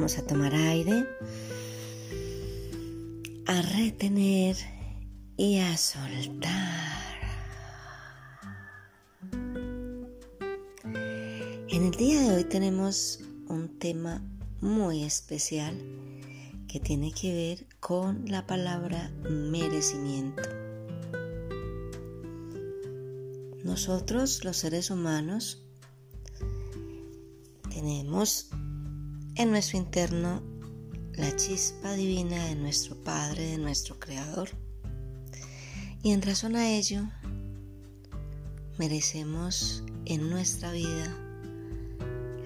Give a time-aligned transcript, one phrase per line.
[0.00, 1.06] Vamos a tomar aire,
[3.46, 4.56] a retener
[5.36, 7.20] y a soltar.
[11.68, 14.24] En el día de hoy tenemos un tema
[14.62, 15.76] muy especial
[16.66, 20.48] que tiene que ver con la palabra merecimiento.
[23.64, 25.62] Nosotros, los seres humanos,
[27.68, 28.50] tenemos
[29.40, 30.42] en nuestro interno
[31.14, 34.50] la chispa divina de nuestro Padre, de nuestro Creador.
[36.02, 37.08] Y en razón a ello,
[38.76, 41.16] merecemos en nuestra vida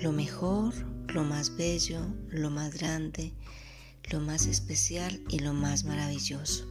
[0.00, 0.72] lo mejor,
[1.08, 3.32] lo más bello, lo más grande,
[4.12, 6.64] lo más especial y lo más maravilloso.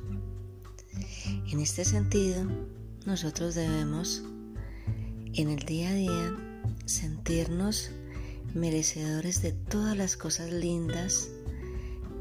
[1.51, 2.47] En este sentido,
[3.05, 4.23] nosotros debemos
[5.33, 6.37] en el día a día
[6.85, 7.91] sentirnos
[8.53, 11.29] merecedores de todas las cosas lindas,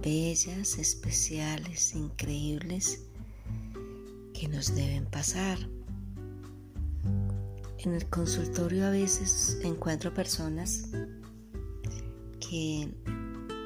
[0.03, 3.05] bellas, especiales, increíbles
[4.33, 5.59] que nos deben pasar.
[7.79, 10.89] En el consultorio a veces encuentro personas
[12.41, 12.89] que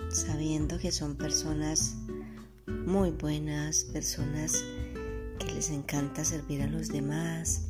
[0.08, 1.96] sabiendo que son personas
[2.66, 4.64] muy buenas, personas
[5.38, 7.68] que les encanta servir a los demás,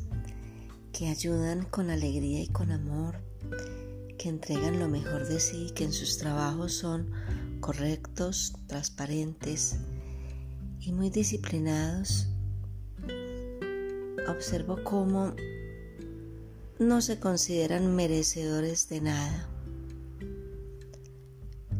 [0.93, 3.15] que ayudan con alegría y con amor,
[4.27, 7.11] entregan lo mejor de sí, que en sus trabajos son
[7.59, 9.77] correctos, transparentes
[10.79, 12.27] y muy disciplinados,
[14.27, 15.33] observo cómo
[16.79, 19.49] no se consideran merecedores de nada.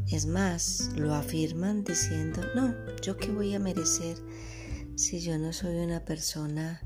[0.09, 4.18] Es más, lo afirman diciendo, no, yo qué voy a merecer
[4.96, 6.81] si yo no soy una persona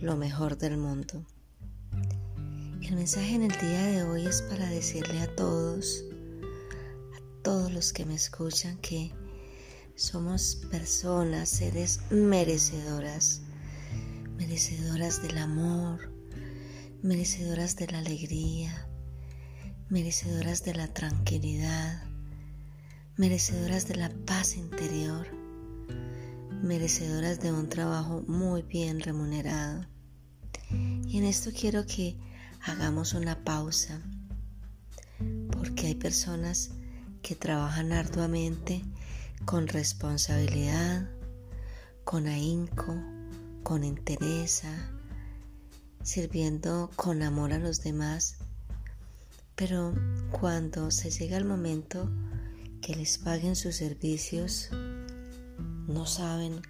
[0.00, 1.24] lo mejor del mundo.
[2.88, 6.04] El mensaje en el día de hoy es para decirle a todos,
[7.14, 9.12] a todos los que me escuchan, que
[9.94, 13.42] somos personas, seres merecedoras,
[14.38, 16.10] merecedoras del amor,
[17.02, 18.88] merecedoras de la alegría,
[19.90, 22.04] merecedoras de la tranquilidad,
[23.18, 25.26] merecedoras de la paz interior,
[26.62, 29.86] merecedoras de un trabajo muy bien remunerado.
[30.70, 32.16] Y en esto quiero que
[32.62, 34.00] hagamos una pausa,
[35.50, 36.70] porque hay personas
[37.22, 38.82] que trabajan arduamente
[39.44, 41.08] con responsabilidad,
[42.04, 42.96] con ahínco,
[43.62, 44.90] con entereza,
[46.02, 48.36] sirviendo con amor a los demás,
[49.54, 49.94] pero
[50.30, 52.08] cuando se llega el momento
[52.80, 54.70] que les paguen sus servicios,
[55.86, 56.62] no saben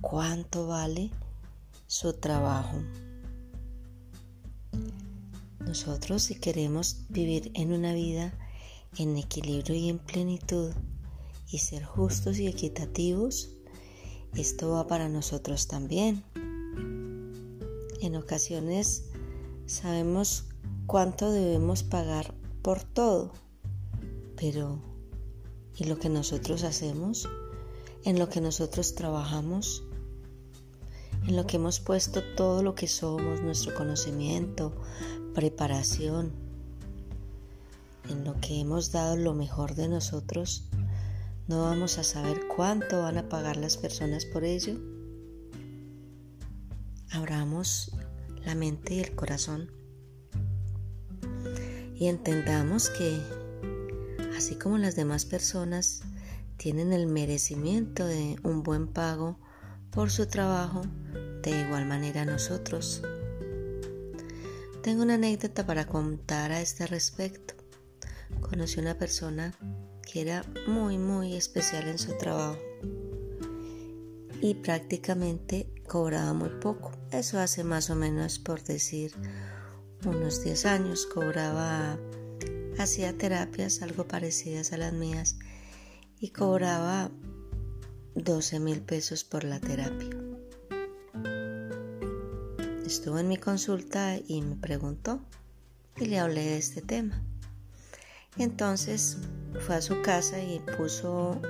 [0.00, 1.10] cuánto vale
[1.86, 2.82] su trabajo.
[5.70, 8.36] Nosotros si queremos vivir en una vida
[8.98, 10.72] en equilibrio y en plenitud
[11.48, 13.50] y ser justos y equitativos,
[14.34, 16.24] esto va para nosotros también.
[18.00, 19.04] En ocasiones
[19.66, 20.46] sabemos
[20.86, 23.32] cuánto debemos pagar por todo,
[24.34, 24.82] pero
[25.76, 27.28] ¿y lo que nosotros hacemos?
[28.02, 29.84] ¿En lo que nosotros trabajamos?
[31.26, 34.72] en lo que hemos puesto todo lo que somos, nuestro conocimiento,
[35.40, 36.32] preparación,
[38.10, 40.68] en lo que hemos dado lo mejor de nosotros,
[41.48, 44.74] ¿no vamos a saber cuánto van a pagar las personas por ello?
[47.10, 47.90] Abramos
[48.44, 49.70] la mente y el corazón
[51.94, 53.18] y entendamos que
[54.36, 56.02] así como las demás personas
[56.58, 59.38] tienen el merecimiento de un buen pago
[59.90, 60.82] por su trabajo,
[61.42, 63.00] de igual manera nosotros.
[64.82, 67.54] Tengo una anécdota para contar a este respecto.
[68.40, 69.52] Conocí una persona
[70.10, 72.58] que era muy muy especial en su trabajo
[74.40, 76.92] y prácticamente cobraba muy poco.
[77.10, 79.12] Eso hace más o menos por decir
[80.06, 81.04] unos 10 años.
[81.04, 81.98] Cobraba,
[82.78, 85.36] hacía terapias algo parecidas a las mías
[86.18, 87.10] y cobraba
[88.14, 90.29] 12 mil pesos por la terapia
[92.90, 95.20] estuvo en mi consulta y me preguntó
[95.96, 97.22] y le hablé de este tema.
[98.36, 99.16] Entonces
[99.64, 101.40] fue a su casa y puso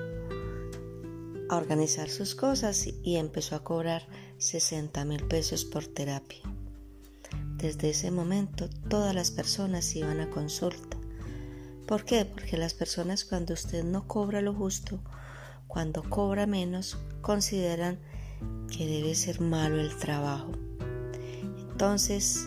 [1.49, 4.07] a organizar sus cosas y empezó a cobrar
[4.37, 6.43] 60 mil pesos por terapia.
[7.57, 10.99] Desde ese momento todas las personas iban a consulta.
[11.87, 12.27] ¿Por qué?
[12.27, 15.01] Porque las personas cuando usted no cobra lo justo,
[15.69, 17.99] cuando cobra menos, consideran
[18.71, 20.53] que debe ser malo el trabajo.
[21.81, 22.45] Entonces,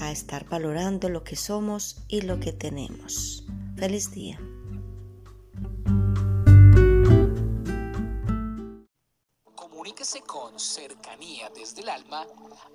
[0.00, 3.46] a estar valorando lo que somos y lo que tenemos.
[3.74, 4.38] Feliz día.
[9.54, 12.26] Comuníquese con cercanía desde el alma